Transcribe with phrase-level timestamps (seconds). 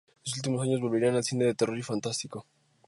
[0.25, 2.47] En sus últimos años volvería al cine de terror y fantástico.